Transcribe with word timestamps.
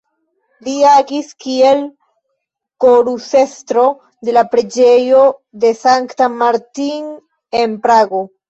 Li 0.67 0.71
agis 0.91 1.27
kiel 1.45 1.83
korusestro 2.87 3.85
en 4.25 4.35
la 4.39 4.45
Preĝejo 4.55 5.23
de 5.67 5.75
Sankta 5.85 6.33
Martin 6.43 7.09
en 7.63 7.79
Prago. 7.87 8.29